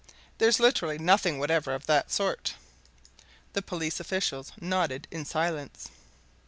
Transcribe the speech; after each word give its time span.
There's 0.39 0.59
literally 0.59 0.97
nothing 0.97 1.37
whatever 1.37 1.75
of 1.75 1.85
that 1.85 2.09
sort." 2.11 2.55
The 3.53 3.61
police 3.61 3.99
officials 3.99 4.51
nodded 4.59 5.07
in 5.11 5.25
silence. 5.25 5.89